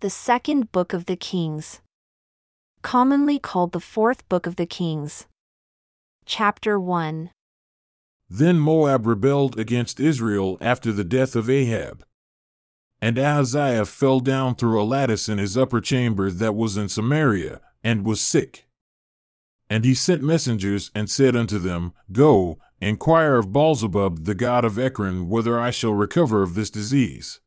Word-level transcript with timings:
The 0.00 0.10
Second 0.10 0.70
Book 0.70 0.92
of 0.92 1.06
the 1.06 1.16
Kings. 1.16 1.80
Commonly 2.82 3.40
called 3.40 3.72
the 3.72 3.80
Fourth 3.80 4.28
Book 4.28 4.46
of 4.46 4.54
the 4.54 4.64
Kings. 4.64 5.26
Chapter 6.24 6.78
1. 6.78 7.30
Then 8.30 8.60
Moab 8.60 9.06
rebelled 9.08 9.58
against 9.58 9.98
Israel 9.98 10.56
after 10.60 10.92
the 10.92 11.02
death 11.02 11.34
of 11.34 11.50
Ahab. 11.50 12.04
And 13.02 13.18
Ahaziah 13.18 13.86
fell 13.86 14.20
down 14.20 14.54
through 14.54 14.80
a 14.80 14.84
lattice 14.84 15.28
in 15.28 15.38
his 15.38 15.58
upper 15.58 15.80
chamber 15.80 16.30
that 16.30 16.54
was 16.54 16.76
in 16.76 16.88
Samaria, 16.88 17.60
and 17.82 18.06
was 18.06 18.20
sick. 18.20 18.68
And 19.68 19.84
he 19.84 19.94
sent 19.94 20.22
messengers 20.22 20.92
and 20.94 21.10
said 21.10 21.34
unto 21.34 21.58
them, 21.58 21.92
Go, 22.12 22.60
inquire 22.80 23.34
of 23.34 23.46
Baalzebub 23.46 24.26
the 24.26 24.36
god 24.36 24.64
of 24.64 24.78
Ekron 24.78 25.28
whether 25.28 25.58
I 25.58 25.72
shall 25.72 25.92
recover 25.92 26.42
of 26.42 26.54
this 26.54 26.70
disease. 26.70 27.40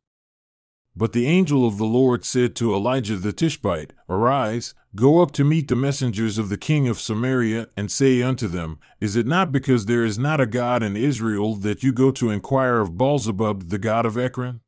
But 0.96 1.14
the 1.14 1.26
angel 1.26 1.66
of 1.66 1.78
the 1.78 1.86
Lord 1.86 2.26
said 2.26 2.56
to 2.58 2.76
Elijah 2.76 3.16
the 3.16 3.32
Tishbite, 3.32 3.94
Arise, 4.10 4.74
go 4.94 5.22
up 5.22 5.32
to 5.32 5.46
meet 5.46 5.70
the 5.70 5.76
messengers 5.76 6.38
of 6.38 6.50
the 6.50 6.58
king 6.58 6.88
of 6.90 7.00
Samaria, 7.00 7.70
and 7.78 7.90
say 7.90 8.22
unto 8.22 8.48
them, 8.48 8.78
Is 9.00 9.16
it 9.16 9.26
not 9.26 9.54
because 9.54 9.86
there 9.86 10.04
is 10.04 10.20
not 10.20 10.42
a 10.42 10.46
God 10.46 10.84
in 10.84 10.98
Israel 10.98 11.56
that 11.56 11.82
you 11.82 11.94
go 11.94 12.12
to 12.12 12.30
inquire 12.30 12.80
of 12.80 12.98
Baalzebub 12.98 13.70
the 13.70 13.80
god 13.80 14.06
of 14.06 14.18
Ekron? 14.18 14.60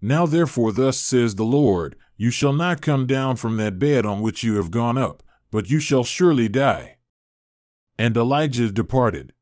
Now 0.00 0.26
therefore 0.26 0.72
thus 0.72 0.98
says 0.98 1.36
the 1.36 1.44
Lord, 1.44 1.94
You 2.16 2.30
shall 2.30 2.52
not 2.52 2.82
come 2.82 3.06
down 3.06 3.36
from 3.36 3.56
that 3.58 3.78
bed 3.78 4.04
on 4.04 4.22
which 4.22 4.42
you 4.42 4.56
have 4.56 4.72
gone 4.72 4.98
up, 4.98 5.22
but 5.52 5.70
you 5.70 5.78
shall 5.78 6.04
surely 6.04 6.48
die. 6.48 6.96
And 7.96 8.16
Elijah 8.16 8.72
departed. 8.72 9.32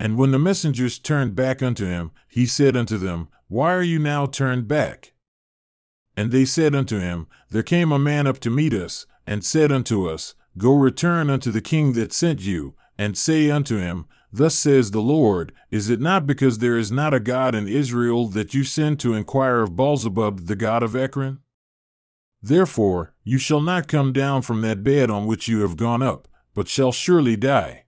And 0.00 0.16
when 0.16 0.30
the 0.30 0.38
messengers 0.38 0.98
turned 0.98 1.34
back 1.34 1.62
unto 1.62 1.84
him, 1.84 2.12
he 2.28 2.46
said 2.46 2.76
unto 2.76 2.98
them, 2.98 3.28
Why 3.48 3.74
are 3.74 3.82
you 3.82 3.98
now 3.98 4.26
turned 4.26 4.68
back? 4.68 5.12
And 6.16 6.30
they 6.30 6.44
said 6.44 6.74
unto 6.74 6.98
him, 6.98 7.26
There 7.50 7.62
came 7.62 7.92
a 7.92 7.98
man 7.98 8.26
up 8.26 8.38
to 8.40 8.50
meet 8.50 8.72
us, 8.74 9.06
and 9.26 9.44
said 9.44 9.72
unto 9.72 10.08
us, 10.08 10.34
Go 10.56 10.72
return 10.74 11.30
unto 11.30 11.50
the 11.50 11.60
king 11.60 11.92
that 11.94 12.12
sent 12.12 12.40
you, 12.40 12.74
and 12.96 13.16
say 13.16 13.50
unto 13.50 13.76
him, 13.76 14.06
Thus 14.32 14.54
says 14.54 14.90
the 14.90 15.00
Lord, 15.00 15.52
Is 15.70 15.90
it 15.90 16.00
not 16.00 16.26
because 16.26 16.58
there 16.58 16.76
is 16.76 16.92
not 16.92 17.14
a 17.14 17.20
God 17.20 17.54
in 17.54 17.66
Israel 17.66 18.26
that 18.28 18.54
you 18.54 18.64
send 18.64 19.00
to 19.00 19.14
inquire 19.14 19.62
of 19.62 19.76
Baalzebub 19.76 20.46
the 20.46 20.56
god 20.56 20.82
of 20.82 20.94
Ekron? 20.94 21.38
Therefore, 22.42 23.14
you 23.24 23.38
shall 23.38 23.60
not 23.60 23.88
come 23.88 24.12
down 24.12 24.42
from 24.42 24.60
that 24.62 24.84
bed 24.84 25.10
on 25.10 25.26
which 25.26 25.48
you 25.48 25.62
have 25.62 25.76
gone 25.76 26.02
up, 26.02 26.28
but 26.54 26.68
shall 26.68 26.92
surely 26.92 27.36
die. 27.36 27.84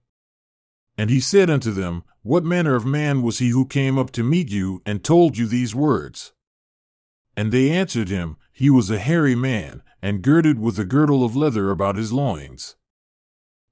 And 1.01 1.09
he 1.09 1.19
said 1.19 1.48
unto 1.48 1.70
them, 1.70 2.05
What 2.20 2.45
manner 2.45 2.75
of 2.75 2.84
man 2.84 3.23
was 3.23 3.39
he 3.39 3.48
who 3.48 3.65
came 3.65 3.98
up 3.98 4.11
to 4.11 4.23
meet 4.23 4.51
you 4.51 4.83
and 4.84 5.03
told 5.03 5.39
you 5.39 5.47
these 5.47 5.75
words? 5.75 6.34
And 7.34 7.51
they 7.51 7.70
answered 7.70 8.11
him, 8.11 8.37
He 8.53 8.69
was 8.69 8.91
a 8.91 8.98
hairy 8.98 9.34
man, 9.34 9.83
and 10.03 10.21
girded 10.21 10.61
with 10.61 10.78
a 10.78 10.84
girdle 10.84 11.25
of 11.25 11.34
leather 11.34 11.71
about 11.71 11.97
his 11.97 12.12
loins. 12.12 12.77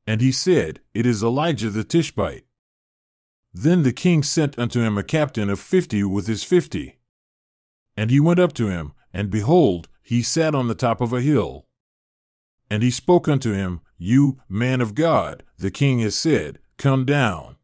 And 0.07 0.23
he 0.23 0.33
said, 0.33 0.81
It 0.95 1.05
is 1.05 1.23
Elijah 1.23 1.69
the 1.69 1.85
Tishbite. 1.85 2.47
Then 3.53 3.83
the 3.83 3.93
king 3.93 4.23
sent 4.23 4.59
unto 4.59 4.81
him 4.81 4.97
a 4.97 5.03
captain 5.03 5.51
of 5.51 5.61
fifty 5.61 6.03
with 6.03 6.29
his 6.29 6.45
fifty. 6.45 6.97
And 7.95 8.11
he 8.11 8.21
went 8.21 8.41
up 8.41 8.55
to 8.55 8.69
him, 8.69 8.95
and 9.13 9.29
behold, 9.29 9.89
he 10.03 10.23
sat 10.23 10.55
on 10.55 10.67
the 10.67 10.75
top 10.75 11.03
of 11.03 11.13
a 11.13 11.21
hill. 11.21 11.67
And 12.71 12.83
he 12.83 12.91
spoke 12.91 13.29
unto 13.29 13.53
him, 13.53 13.83
You, 13.99 14.41
man 14.49 14.81
of 14.81 14.95
God, 14.95 15.43
the 15.59 15.71
king 15.71 15.99
has 15.99 16.17
said, 16.17 16.59
Come 16.79 17.05
down. 17.05 17.57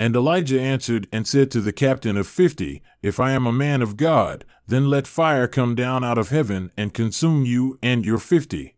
And 0.00 0.16
Elijah 0.16 0.60
answered 0.60 1.06
and 1.12 1.26
said 1.26 1.50
to 1.50 1.60
the 1.60 1.72
captain 1.72 2.16
of 2.16 2.26
fifty, 2.26 2.82
If 3.02 3.20
I 3.20 3.32
am 3.32 3.46
a 3.46 3.52
man 3.52 3.82
of 3.82 3.96
God, 3.96 4.44
then 4.66 4.88
let 4.88 5.06
fire 5.06 5.46
come 5.46 5.74
down 5.74 6.02
out 6.02 6.18
of 6.18 6.30
heaven 6.30 6.72
and 6.76 6.94
consume 6.94 7.44
you 7.44 7.78
and 7.82 8.04
your 8.04 8.18
fifty. 8.18 8.76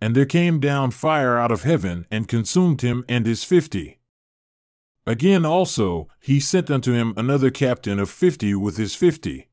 And 0.00 0.16
there 0.16 0.26
came 0.26 0.58
down 0.58 0.90
fire 0.90 1.38
out 1.38 1.52
of 1.52 1.62
heaven 1.62 2.06
and 2.10 2.26
consumed 2.26 2.82
him 2.82 3.04
and 3.08 3.26
his 3.26 3.44
fifty. 3.44 4.00
Again 5.06 5.44
also 5.44 6.08
he 6.20 6.40
sent 6.40 6.70
unto 6.70 6.92
him 6.92 7.14
another 7.16 7.50
captain 7.50 7.98
of 7.98 8.10
fifty 8.10 8.54
with 8.54 8.76
his 8.76 8.96
fifty. 8.96 9.48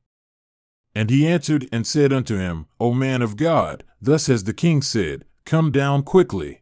And 0.96 1.12
he 1.12 1.28
answered 1.28 1.70
and 1.72 1.86
said 1.86 2.12
unto 2.12 2.38
him, 2.38 2.66
O 2.80 2.94
man 2.94 3.22
of 3.22 3.38
God, 3.38 3.84
thus 4.02 4.26
has 4.28 4.46
the 4.46 4.54
king 4.54 4.82
said, 4.82 5.26
Come 5.46 5.72
down 5.72 6.02
quickly. 6.04 6.62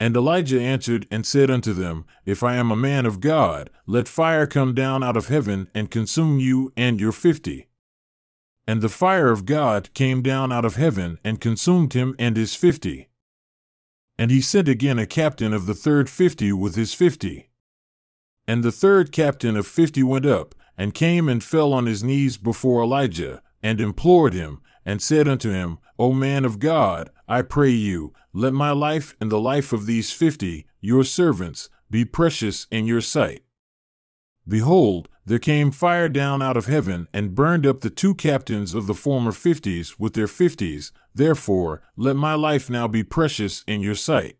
And 0.00 0.16
Elijah 0.16 0.60
answered 0.60 1.06
and 1.10 1.24
said 1.24 1.50
unto 1.50 1.72
them, 1.72 2.04
If 2.26 2.42
I 2.42 2.56
am 2.56 2.70
a 2.70 2.76
man 2.76 3.06
of 3.06 3.20
God, 3.20 3.70
let 3.86 4.08
fire 4.08 4.46
come 4.46 4.74
down 4.74 5.04
out 5.04 5.16
of 5.16 5.28
heaven 5.28 5.68
and 5.74 5.90
consume 5.90 6.40
you 6.40 6.72
and 6.76 7.00
your 7.00 7.12
fifty. 7.12 7.68
And 8.66 8.82
the 8.82 8.88
fire 8.88 9.30
of 9.30 9.44
God 9.44 9.92
came 9.94 10.22
down 10.22 10.50
out 10.50 10.64
of 10.64 10.76
heaven 10.76 11.18
and 11.22 11.40
consumed 11.40 11.92
him 11.92 12.16
and 12.18 12.36
his 12.36 12.54
fifty. 12.54 13.08
And 14.18 14.30
he 14.30 14.40
sent 14.40 14.68
again 14.68 14.98
a 14.98 15.06
captain 15.06 15.52
of 15.52 15.66
the 15.66 15.74
third 15.74 16.08
fifty 16.08 16.52
with 16.52 16.74
his 16.74 16.94
fifty. 16.94 17.50
And 18.46 18.62
the 18.62 18.72
third 18.72 19.12
captain 19.12 19.56
of 19.56 19.66
fifty 19.66 20.02
went 20.02 20.26
up, 20.26 20.54
and 20.76 20.92
came 20.92 21.28
and 21.28 21.42
fell 21.42 21.72
on 21.72 21.86
his 21.86 22.02
knees 22.02 22.36
before 22.36 22.82
Elijah, 22.82 23.42
and 23.62 23.80
implored 23.80 24.34
him, 24.34 24.60
and 24.84 25.00
said 25.00 25.28
unto 25.28 25.50
him, 25.50 25.78
O 25.98 26.12
man 26.12 26.44
of 26.44 26.58
God, 26.58 27.10
I 27.26 27.42
pray 27.42 27.70
you, 27.70 28.12
let 28.32 28.52
my 28.52 28.70
life 28.70 29.16
and 29.20 29.30
the 29.30 29.40
life 29.40 29.72
of 29.72 29.86
these 29.86 30.12
fifty, 30.12 30.66
your 30.80 31.04
servants, 31.04 31.70
be 31.90 32.04
precious 32.04 32.66
in 32.70 32.86
your 32.86 33.00
sight. 33.00 33.42
Behold, 34.46 35.08
there 35.24 35.38
came 35.38 35.70
fire 35.70 36.08
down 36.10 36.42
out 36.42 36.56
of 36.56 36.66
heaven 36.66 37.08
and 37.14 37.34
burned 37.34 37.66
up 37.66 37.80
the 37.80 37.88
two 37.88 38.14
captains 38.14 38.74
of 38.74 38.86
the 38.86 38.94
former 38.94 39.32
fifties 39.32 39.98
with 39.98 40.12
their 40.12 40.26
fifties. 40.26 40.92
Therefore, 41.14 41.80
let 41.96 42.16
my 42.16 42.34
life 42.34 42.68
now 42.68 42.86
be 42.86 43.02
precious 43.02 43.64
in 43.66 43.80
your 43.80 43.94
sight. 43.94 44.36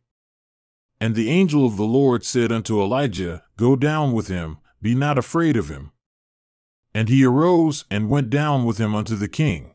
And 1.00 1.14
the 1.14 1.30
angel 1.30 1.64
of 1.64 1.76
the 1.76 1.84
Lord 1.84 2.24
said 2.24 2.52
unto 2.52 2.82
Elijah, 2.82 3.44
Go 3.56 3.76
down 3.76 4.12
with 4.12 4.28
him, 4.28 4.58
be 4.82 4.94
not 4.94 5.16
afraid 5.16 5.56
of 5.56 5.70
him. 5.70 5.92
And 6.92 7.08
he 7.08 7.24
arose 7.24 7.86
and 7.90 8.10
went 8.10 8.28
down 8.28 8.64
with 8.64 8.76
him 8.78 8.94
unto 8.94 9.16
the 9.16 9.28
king. 9.28 9.74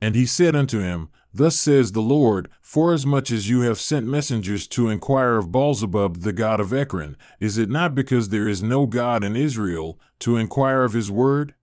And 0.00 0.14
he 0.14 0.26
said 0.26 0.56
unto 0.56 0.80
him, 0.80 1.10
Thus 1.32 1.56
says 1.56 1.92
the 1.92 2.02
Lord, 2.02 2.48
Forasmuch 2.60 3.30
as 3.30 3.48
you 3.48 3.60
have 3.60 3.78
sent 3.78 4.06
messengers 4.06 4.66
to 4.68 4.88
inquire 4.88 5.36
of 5.36 5.52
Baalzebub 5.52 6.22
the 6.22 6.32
god 6.32 6.58
of 6.58 6.72
Ekron, 6.72 7.16
is 7.38 7.56
it 7.56 7.70
not 7.70 7.94
because 7.94 8.28
there 8.28 8.48
is 8.48 8.62
no 8.62 8.86
God 8.86 9.22
in 9.22 9.36
Israel, 9.36 9.98
to 10.20 10.36
inquire 10.36 10.82
of 10.82 10.92
his 10.92 11.10
word? 11.10 11.54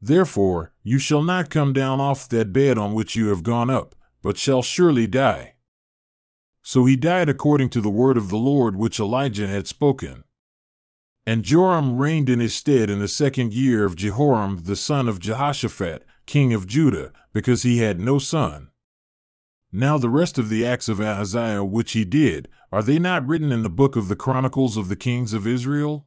Therefore, 0.00 0.72
you 0.82 0.98
shall 0.98 1.22
not 1.22 1.48
come 1.48 1.72
down 1.72 2.00
off 2.00 2.28
that 2.28 2.52
bed 2.52 2.76
on 2.76 2.92
which 2.92 3.16
you 3.16 3.28
have 3.28 3.42
gone 3.42 3.70
up, 3.70 3.94
but 4.22 4.36
shall 4.36 4.62
surely 4.62 5.06
die. 5.06 5.54
So 6.62 6.84
he 6.84 6.96
died 6.96 7.28
according 7.28 7.70
to 7.70 7.80
the 7.80 7.88
word 7.88 8.16
of 8.16 8.28
the 8.28 8.36
Lord 8.36 8.76
which 8.76 9.00
Elijah 9.00 9.46
had 9.46 9.66
spoken. 9.66 10.24
And 11.26 11.44
Joram 11.44 11.96
reigned 11.96 12.28
in 12.28 12.40
his 12.40 12.54
stead 12.54 12.90
in 12.90 12.98
the 12.98 13.08
second 13.08 13.52
year 13.52 13.84
of 13.84 13.96
Jehoram 13.96 14.64
the 14.64 14.76
son 14.76 15.08
of 15.08 15.18
Jehoshaphat, 15.18 16.04
king 16.26 16.52
of 16.52 16.66
Judah, 16.66 17.12
because 17.32 17.62
he 17.62 17.78
had 17.78 18.00
no 18.00 18.18
son. 18.18 18.70
Now 19.72 19.98
the 19.98 20.10
rest 20.10 20.38
of 20.38 20.48
the 20.48 20.64
acts 20.64 20.88
of 20.88 21.00
Ahaziah 21.00 21.64
which 21.64 21.92
he 21.92 22.04
did, 22.04 22.48
are 22.72 22.82
they 22.82 22.98
not 22.98 23.26
written 23.26 23.52
in 23.52 23.62
the 23.62 23.70
book 23.70 23.96
of 23.96 24.08
the 24.08 24.16
Chronicles 24.16 24.76
of 24.76 24.88
the 24.88 24.96
Kings 24.96 25.32
of 25.32 25.46
Israel? 25.46 26.06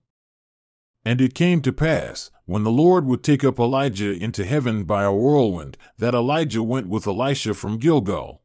And 1.05 1.21
it 1.21 1.33
came 1.33 1.61
to 1.61 1.71
pass, 1.71 2.29
when 2.45 2.63
the 2.63 2.71
Lord 2.71 3.05
would 3.05 3.23
take 3.23 3.43
up 3.43 3.59
Elijah 3.59 4.11
into 4.11 4.45
heaven 4.45 4.83
by 4.83 5.03
a 5.03 5.13
whirlwind, 5.13 5.77
that 5.97 6.13
Elijah 6.13 6.63
went 6.63 6.87
with 6.89 7.07
Elisha 7.07 7.53
from 7.53 7.77
Gilgal. 7.77 8.41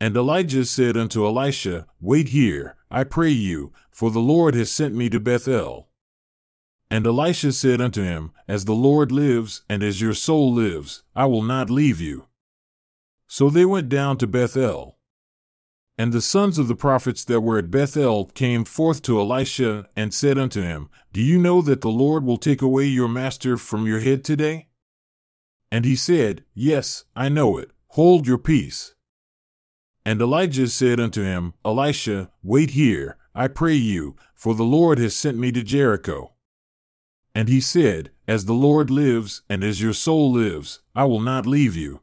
And 0.00 0.16
Elijah 0.16 0.64
said 0.64 0.96
unto 0.96 1.24
Elisha, 1.24 1.86
Wait 2.00 2.28
here, 2.28 2.76
I 2.90 3.04
pray 3.04 3.30
you, 3.30 3.72
for 3.90 4.10
the 4.10 4.20
Lord 4.20 4.54
has 4.54 4.70
sent 4.70 4.94
me 4.94 5.08
to 5.08 5.18
Bethel. 5.18 5.88
And 6.90 7.06
Elisha 7.06 7.52
said 7.52 7.80
unto 7.80 8.02
him, 8.02 8.32
As 8.46 8.64
the 8.64 8.74
Lord 8.74 9.10
lives, 9.10 9.62
and 9.68 9.82
as 9.82 10.00
your 10.00 10.14
soul 10.14 10.52
lives, 10.52 11.02
I 11.14 11.26
will 11.26 11.42
not 11.42 11.70
leave 11.70 12.00
you. 12.00 12.26
So 13.26 13.50
they 13.50 13.64
went 13.64 13.88
down 13.88 14.18
to 14.18 14.26
Bethel. 14.26 14.98
And 15.98 16.12
the 16.12 16.20
sons 16.20 16.58
of 16.58 16.68
the 16.68 16.76
prophets 16.76 17.24
that 17.24 17.40
were 17.40 17.58
at 17.58 17.70
Bethel 17.70 18.26
came 18.26 18.64
forth 18.64 19.02
to 19.02 19.18
Elisha, 19.18 19.88
and 19.96 20.14
said 20.14 20.38
unto 20.38 20.62
him, 20.62 20.88
Do 21.12 21.20
you 21.20 21.38
know 21.38 21.62
that 21.62 21.80
the 21.80 21.88
Lord 21.88 22.24
will 22.24 22.36
take 22.36 22.62
away 22.62 22.84
your 22.84 23.08
master 23.08 23.56
from 23.56 23.86
your 23.86 24.00
head 24.00 24.22
today? 24.22 24.68
And 25.72 25.84
he 25.84 25.96
said, 25.96 26.44
Yes, 26.54 27.04
I 27.16 27.28
know 27.28 27.58
it. 27.58 27.70
Hold 27.88 28.26
your 28.26 28.38
peace. 28.38 28.94
And 30.04 30.20
Elijah 30.20 30.68
said 30.68 31.00
unto 31.00 31.24
him, 31.24 31.54
Elisha, 31.64 32.30
wait 32.44 32.70
here, 32.70 33.16
I 33.34 33.48
pray 33.48 33.74
you, 33.74 34.14
for 34.34 34.54
the 34.54 34.62
Lord 34.62 34.98
has 34.98 35.16
sent 35.16 35.36
me 35.36 35.50
to 35.50 35.64
Jericho. 35.64 36.35
And 37.36 37.50
he 37.50 37.60
said, 37.60 38.12
As 38.26 38.46
the 38.46 38.54
Lord 38.54 38.88
lives, 38.88 39.42
and 39.46 39.62
as 39.62 39.82
your 39.82 39.92
soul 39.92 40.32
lives, 40.32 40.80
I 40.94 41.04
will 41.04 41.20
not 41.20 41.44
leave 41.44 41.76
you. 41.76 42.00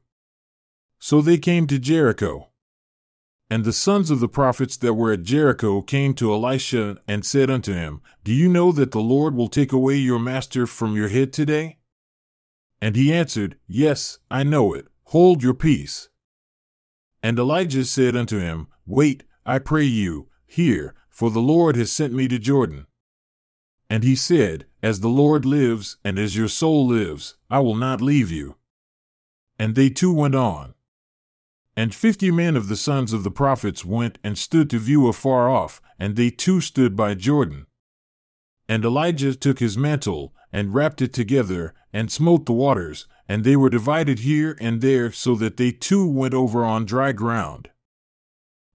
So 1.00 1.22
they 1.22 1.40
came 1.40 1.66
to 1.66 1.80
Jericho. 1.80 2.50
And 3.50 3.66
the 3.66 3.74
sons 3.74 4.12
of 4.12 4.20
the 4.20 4.30
prophets 4.30 4.78
that 4.78 4.94
were 4.94 5.12
at 5.12 5.24
Jericho 5.24 5.82
came 5.82 6.14
to 6.14 6.32
Elisha 6.32 7.00
and 7.08 7.26
said 7.26 7.50
unto 7.50 7.74
him, 7.74 8.04
Do 8.24 8.32
you 8.32 8.48
know 8.48 8.72
that 8.74 8.92
the 8.92 9.02
Lord 9.02 9.34
will 9.34 9.48
take 9.48 9.72
away 9.72 9.96
your 9.96 10.20
master 10.20 10.68
from 10.68 10.96
your 10.96 11.08
head 11.08 11.34
today? 11.34 11.80
And 12.80 12.96
he 12.96 13.12
answered, 13.12 13.58
Yes, 13.66 14.20
I 14.30 14.44
know 14.44 14.76
it. 14.76 14.86
Hold 15.06 15.42
your 15.42 15.56
peace. 15.56 16.10
And 17.24 17.40
Elijah 17.40 17.86
said 17.86 18.16
unto 18.16 18.38
him, 18.38 18.68
Wait, 18.86 19.24
I 19.48 19.58
pray 19.58 19.86
you, 19.86 20.28
here, 20.46 20.94
for 21.10 21.32
the 21.32 21.42
Lord 21.42 21.76
has 21.76 21.92
sent 21.92 22.14
me 22.14 22.28
to 22.28 22.38
Jordan. 22.38 22.86
And 23.90 24.04
he 24.04 24.16
said, 24.16 24.68
As 24.84 25.00
the 25.00 25.08
Lord 25.08 25.46
lives, 25.46 25.96
and 26.04 26.20
as 26.20 26.36
your 26.36 26.50
soul 26.50 26.86
lives, 26.86 27.36
I 27.50 27.60
will 27.60 27.74
not 27.74 28.02
leave 28.02 28.30
you. 28.30 28.58
And 29.58 29.76
they 29.76 29.90
two 29.90 30.12
went 30.14 30.36
on. 30.36 30.74
And 31.78 31.96
fifty 31.96 32.32
men 32.32 32.58
of 32.58 32.68
the 32.68 32.76
sons 32.76 33.14
of 33.14 33.24
the 33.24 33.32
prophets 33.32 33.86
went 33.86 34.20
and 34.26 34.38
stood 34.38 34.70
to 34.72 34.80
view 34.80 35.08
afar 35.08 35.50
off, 35.50 35.82
and 35.98 36.18
they 36.18 36.30
too 36.30 36.60
stood 36.60 36.98
by 36.98 37.14
Jordan. 37.14 37.66
And 38.68 38.84
Elijah 38.84 39.34
took 39.34 39.60
his 39.60 39.78
mantle, 39.78 40.34
and 40.52 40.74
wrapped 40.74 41.02
it 41.02 41.14
together, 41.14 41.74
and 41.94 42.12
smote 42.12 42.46
the 42.46 42.52
waters, 42.52 43.08
and 43.26 43.46
they 43.46 43.56
were 43.56 43.70
divided 43.70 44.20
here 44.20 44.58
and 44.60 44.82
there, 44.82 45.14
so 45.14 45.34
that 45.36 45.56
they 45.56 45.72
too 45.72 46.06
went 46.06 46.34
over 46.34 46.66
on 46.66 46.84
dry 46.84 47.14
ground. 47.14 47.70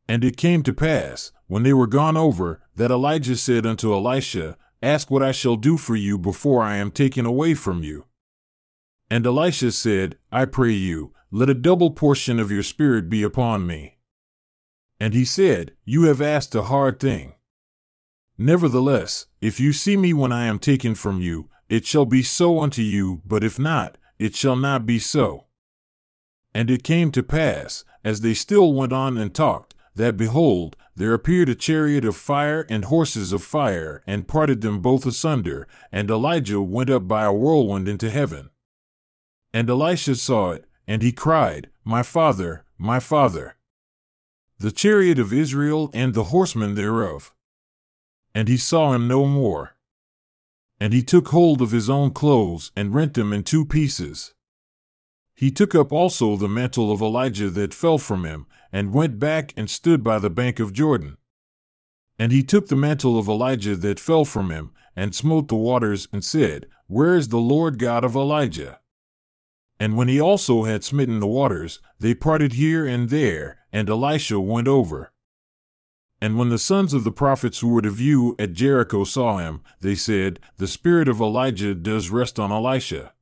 And 0.08 0.24
it 0.24 0.38
came 0.38 0.62
to 0.62 0.72
pass, 0.72 1.32
when 1.48 1.64
they 1.64 1.74
were 1.74 1.86
gone 1.86 2.16
over, 2.16 2.62
that 2.76 2.90
Elijah 2.90 3.36
said 3.36 3.66
unto 3.66 3.92
Elisha, 3.92 4.56
Ask 4.82 5.10
what 5.10 5.22
I 5.22 5.32
shall 5.32 5.56
do 5.56 5.76
for 5.76 5.96
you 5.96 6.18
before 6.18 6.62
I 6.62 6.76
am 6.76 6.90
taken 6.90 7.26
away 7.26 7.54
from 7.54 7.82
you. 7.82 8.04
And 9.10 9.26
Elisha 9.26 9.72
said, 9.72 10.16
I 10.30 10.44
pray 10.44 10.72
you, 10.72 11.12
let 11.30 11.50
a 11.50 11.54
double 11.54 11.90
portion 11.90 12.38
of 12.38 12.50
your 12.50 12.62
spirit 12.62 13.08
be 13.08 13.22
upon 13.22 13.66
me. 13.66 13.98
And 15.00 15.14
he 15.14 15.24
said, 15.24 15.72
You 15.84 16.04
have 16.04 16.20
asked 16.20 16.54
a 16.54 16.64
hard 16.64 17.00
thing. 17.00 17.34
Nevertheless, 18.36 19.26
if 19.40 19.58
you 19.58 19.72
see 19.72 19.96
me 19.96 20.12
when 20.12 20.30
I 20.30 20.44
am 20.44 20.58
taken 20.58 20.94
from 20.94 21.20
you, 21.20 21.48
it 21.68 21.84
shall 21.84 22.06
be 22.06 22.22
so 22.22 22.60
unto 22.60 22.82
you, 22.82 23.22
but 23.26 23.42
if 23.42 23.58
not, 23.58 23.98
it 24.18 24.34
shall 24.34 24.56
not 24.56 24.86
be 24.86 24.98
so. 24.98 25.46
And 26.54 26.70
it 26.70 26.82
came 26.84 27.10
to 27.12 27.22
pass, 27.22 27.84
as 28.04 28.20
they 28.20 28.34
still 28.34 28.72
went 28.72 28.92
on 28.92 29.18
and 29.18 29.34
talked, 29.34 29.74
that 29.96 30.16
behold, 30.16 30.76
there 30.98 31.14
appeared 31.14 31.48
a 31.48 31.54
chariot 31.54 32.04
of 32.04 32.16
fire 32.16 32.66
and 32.68 32.84
horses 32.84 33.32
of 33.32 33.42
fire, 33.42 34.02
and 34.06 34.28
parted 34.28 34.60
them 34.60 34.80
both 34.80 35.06
asunder, 35.06 35.66
and 35.90 36.10
Elijah 36.10 36.60
went 36.60 36.90
up 36.90 37.08
by 37.08 37.24
a 37.24 37.32
whirlwind 37.32 37.88
into 37.88 38.10
heaven. 38.10 38.50
And 39.52 39.70
Elisha 39.70 40.16
saw 40.16 40.50
it, 40.50 40.66
and 40.86 41.02
he 41.02 41.12
cried, 41.12 41.70
My 41.84 42.02
father, 42.02 42.64
my 42.76 43.00
father! 43.00 43.56
The 44.58 44.72
chariot 44.72 45.18
of 45.18 45.32
Israel 45.32 45.90
and 45.94 46.14
the 46.14 46.24
horsemen 46.24 46.74
thereof 46.74 47.32
and 48.38 48.46
he 48.46 48.56
saw 48.56 48.92
him 48.92 49.08
no 49.08 49.24
more. 49.24 49.74
And 50.78 50.92
he 50.92 51.02
took 51.02 51.28
hold 51.28 51.60
of 51.60 51.72
his 51.72 51.90
own 51.90 52.12
clothes 52.12 52.70
and 52.76 52.94
rent 52.94 53.14
them 53.14 53.32
in 53.32 53.42
two 53.42 53.64
pieces. 53.64 54.32
He 55.34 55.50
took 55.50 55.74
up 55.74 55.92
also 55.92 56.36
the 56.36 56.48
mantle 56.48 56.92
of 56.92 57.02
Elijah 57.02 57.50
that 57.50 57.74
fell 57.74 57.98
from 57.98 58.24
him, 58.24 58.46
and 58.72 58.92
went 58.92 59.18
back 59.18 59.54
and 59.56 59.70
stood 59.70 60.04
by 60.04 60.18
the 60.18 60.30
bank 60.30 60.60
of 60.60 60.72
Jordan. 60.72 61.16
And 62.18 62.32
he 62.32 62.42
took 62.42 62.68
the 62.68 62.76
mantle 62.76 63.18
of 63.18 63.28
Elijah 63.28 63.76
that 63.76 64.00
fell 64.00 64.24
from 64.24 64.50
him, 64.50 64.72
and 64.96 65.14
smote 65.14 65.48
the 65.48 65.56
waters, 65.56 66.08
and 66.12 66.24
said, 66.24 66.66
Where 66.86 67.14
is 67.14 67.28
the 67.28 67.38
Lord 67.38 67.78
God 67.78 68.04
of 68.04 68.16
Elijah? 68.16 68.80
And 69.80 69.96
when 69.96 70.08
he 70.08 70.20
also 70.20 70.64
had 70.64 70.82
smitten 70.82 71.20
the 71.20 71.26
waters, 71.26 71.80
they 72.00 72.14
parted 72.14 72.54
here 72.54 72.84
and 72.84 73.08
there, 73.10 73.58
and 73.72 73.88
Elisha 73.88 74.40
went 74.40 74.66
over. 74.66 75.12
And 76.20 76.36
when 76.36 76.48
the 76.48 76.58
sons 76.58 76.92
of 76.92 77.04
the 77.04 77.12
prophets 77.12 77.60
who 77.60 77.68
were 77.68 77.82
to 77.82 77.90
view 77.90 78.34
at 78.40 78.52
Jericho 78.52 79.04
saw 79.04 79.38
him, 79.38 79.62
they 79.80 79.94
said, 79.94 80.40
The 80.56 80.66
spirit 80.66 81.08
of 81.08 81.20
Elijah 81.20 81.74
does 81.76 82.10
rest 82.10 82.40
on 82.40 82.50
Elisha. 82.50 83.12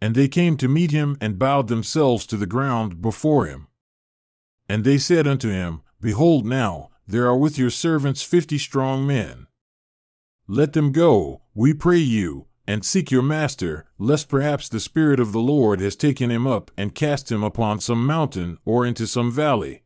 And 0.00 0.14
they 0.14 0.28
came 0.28 0.56
to 0.58 0.68
meet 0.68 0.92
him 0.92 1.16
and 1.20 1.38
bowed 1.38 1.66
themselves 1.66 2.26
to 2.26 2.36
the 2.36 2.46
ground 2.46 3.02
before 3.02 3.46
him. 3.46 3.66
And 4.68 4.84
they 4.84 4.98
said 4.98 5.26
unto 5.26 5.48
him, 5.48 5.82
Behold 6.00 6.44
now, 6.44 6.90
there 7.06 7.26
are 7.26 7.36
with 7.36 7.58
your 7.58 7.70
servants 7.70 8.22
fifty 8.22 8.58
strong 8.58 9.06
men. 9.06 9.46
Let 10.48 10.72
them 10.72 10.92
go, 10.92 11.42
we 11.54 11.72
pray 11.72 11.98
you, 11.98 12.46
and 12.66 12.84
seek 12.84 13.10
your 13.10 13.22
master, 13.22 13.86
lest 13.98 14.28
perhaps 14.28 14.68
the 14.68 14.80
Spirit 14.80 15.20
of 15.20 15.32
the 15.32 15.40
Lord 15.40 15.80
has 15.80 15.96
taken 15.96 16.30
him 16.30 16.46
up 16.46 16.70
and 16.76 16.94
cast 16.94 17.30
him 17.30 17.42
upon 17.42 17.80
some 17.80 18.04
mountain 18.04 18.58
or 18.64 18.84
into 18.84 19.06
some 19.06 19.30
valley. 19.30 19.82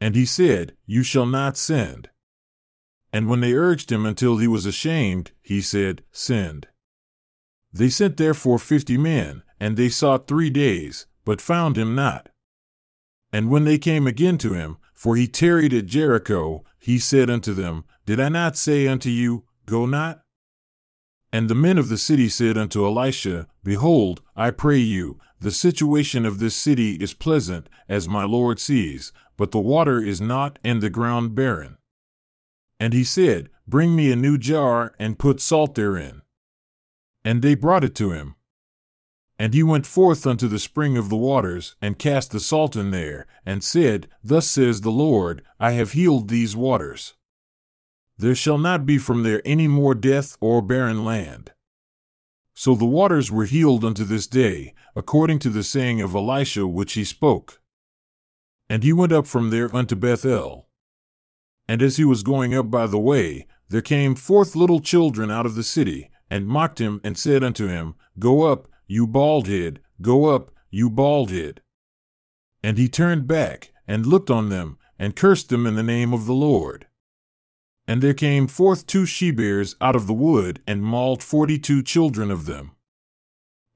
And 0.00 0.14
he 0.14 0.26
said, 0.26 0.74
You 0.86 1.02
shall 1.02 1.26
not 1.26 1.56
send. 1.56 2.10
And 3.12 3.28
when 3.28 3.40
they 3.40 3.52
urged 3.52 3.92
him 3.92 4.06
until 4.06 4.38
he 4.38 4.48
was 4.48 4.66
ashamed, 4.66 5.32
he 5.42 5.60
said, 5.60 6.02
Send. 6.10 6.68
They 7.72 7.88
sent 7.88 8.16
therefore 8.16 8.58
fifty 8.58 8.96
men, 8.96 9.42
and 9.60 9.76
they 9.76 9.88
sought 9.88 10.26
three 10.26 10.50
days, 10.50 11.06
but 11.24 11.40
found 11.40 11.78
him 11.78 11.94
not. 11.94 12.28
And 13.32 13.48
when 13.48 13.64
they 13.64 13.78
came 13.78 14.06
again 14.06 14.38
to 14.38 14.52
him, 14.52 14.76
for 14.94 15.16
he 15.16 15.26
tarried 15.26 15.72
at 15.72 15.86
Jericho, 15.86 16.64
he 16.78 16.98
said 16.98 17.30
unto 17.30 17.54
them, 17.54 17.84
Did 18.04 18.20
I 18.20 18.28
not 18.28 18.56
say 18.56 18.86
unto 18.86 19.08
you, 19.08 19.44
Go 19.66 19.86
not? 19.86 20.22
And 21.32 21.48
the 21.48 21.54
men 21.54 21.78
of 21.78 21.88
the 21.88 21.96
city 21.96 22.28
said 22.28 22.58
unto 22.58 22.84
Elisha, 22.84 23.48
Behold, 23.64 24.20
I 24.36 24.50
pray 24.50 24.78
you, 24.78 25.18
the 25.40 25.50
situation 25.50 26.26
of 26.26 26.38
this 26.38 26.54
city 26.54 26.96
is 26.96 27.14
pleasant, 27.14 27.68
as 27.88 28.06
my 28.08 28.24
Lord 28.24 28.60
sees, 28.60 29.12
but 29.36 29.50
the 29.50 29.58
water 29.58 30.00
is 30.00 30.20
not, 30.20 30.58
and 30.62 30.82
the 30.82 30.90
ground 30.90 31.34
barren. 31.34 31.78
And 32.78 32.92
he 32.92 33.02
said, 33.02 33.48
Bring 33.66 33.96
me 33.96 34.12
a 34.12 34.16
new 34.16 34.36
jar, 34.36 34.94
and 34.98 35.18
put 35.18 35.40
salt 35.40 35.74
therein. 35.74 36.22
And 37.24 37.40
they 37.40 37.54
brought 37.54 37.84
it 37.84 37.94
to 37.96 38.10
him. 38.10 38.34
And 39.38 39.54
he 39.54 39.62
went 39.62 39.86
forth 39.86 40.26
unto 40.26 40.46
the 40.46 40.58
spring 40.58 40.96
of 40.96 41.08
the 41.08 41.16
waters, 41.16 41.74
and 41.80 41.98
cast 41.98 42.30
the 42.30 42.40
salt 42.40 42.76
in 42.76 42.90
there, 42.90 43.26
and 43.44 43.64
said, 43.64 44.08
Thus 44.22 44.46
says 44.46 44.82
the 44.82 44.90
Lord, 44.90 45.42
I 45.58 45.72
have 45.72 45.92
healed 45.92 46.28
these 46.28 46.54
waters. 46.54 47.14
There 48.18 48.34
shall 48.34 48.58
not 48.58 48.86
be 48.86 48.98
from 48.98 49.22
there 49.22 49.42
any 49.44 49.66
more 49.66 49.94
death 49.94 50.36
or 50.40 50.62
barren 50.62 51.04
land. 51.04 51.52
So 52.54 52.74
the 52.74 52.84
waters 52.84 53.30
were 53.32 53.46
healed 53.46 53.84
unto 53.84 54.04
this 54.04 54.26
day, 54.26 54.74
according 54.94 55.38
to 55.40 55.50
the 55.50 55.64
saying 55.64 56.00
of 56.00 56.14
Elisha 56.14 56.66
which 56.66 56.92
he 56.92 57.04
spoke. 57.04 57.60
And 58.68 58.84
he 58.84 58.92
went 58.92 59.12
up 59.12 59.26
from 59.26 59.50
there 59.50 59.74
unto 59.74 59.96
Bethel. 59.96 60.68
And 61.66 61.82
as 61.82 61.96
he 61.96 62.04
was 62.04 62.22
going 62.22 62.54
up 62.54 62.70
by 62.70 62.86
the 62.86 62.98
way, 62.98 63.46
there 63.68 63.82
came 63.82 64.14
forth 64.14 64.54
little 64.54 64.80
children 64.80 65.30
out 65.30 65.46
of 65.46 65.54
the 65.54 65.62
city, 65.62 66.10
and 66.28 66.46
mocked 66.46 66.78
him, 66.78 67.00
and 67.02 67.16
said 67.16 67.42
unto 67.42 67.66
him, 67.66 67.94
Go 68.18 68.42
up, 68.42 68.68
you 68.86 69.06
bald 69.06 69.48
head, 69.48 69.80
go 70.00 70.26
up, 70.26 70.50
you 70.70 70.90
bald 70.90 71.30
head. 71.30 71.62
And 72.62 72.78
he 72.78 72.88
turned 72.88 73.26
back, 73.26 73.72
and 73.86 74.06
looked 74.06 74.30
on 74.30 74.48
them, 74.48 74.78
and 74.98 75.16
cursed 75.16 75.48
them 75.48 75.66
in 75.66 75.74
the 75.74 75.82
name 75.82 76.12
of 76.12 76.26
the 76.26 76.34
Lord. 76.34 76.86
And 77.86 78.00
there 78.00 78.14
came 78.14 78.46
forth 78.46 78.86
two 78.86 79.06
she 79.06 79.30
bears 79.30 79.74
out 79.80 79.96
of 79.96 80.06
the 80.06 80.12
wood, 80.14 80.62
and 80.66 80.82
mauled 80.82 81.22
forty 81.22 81.58
two 81.58 81.82
children 81.82 82.30
of 82.30 82.46
them. 82.46 82.72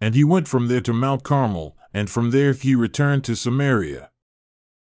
And 0.00 0.14
he 0.14 0.24
went 0.24 0.46
from 0.46 0.68
there 0.68 0.80
to 0.82 0.92
Mount 0.92 1.22
Carmel, 1.22 1.76
and 1.92 2.08
from 2.08 2.30
there 2.30 2.52
he 2.52 2.74
returned 2.74 3.24
to 3.24 3.34
Samaria. 3.34 4.10